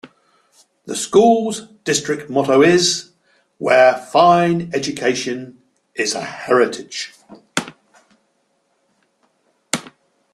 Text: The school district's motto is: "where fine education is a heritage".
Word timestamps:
The 0.85 0.95
school 0.95 1.51
district's 1.83 2.27
motto 2.27 2.63
is: 2.63 3.11
"where 3.59 3.93
fine 3.95 4.71
education 4.73 5.61
is 5.93 6.15
a 6.15 6.21
heritage". 6.21 7.13